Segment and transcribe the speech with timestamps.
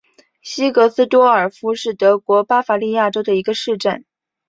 [0.41, 4.03] 西格斯多尔夫是德国巴伐利亚州的一个市镇。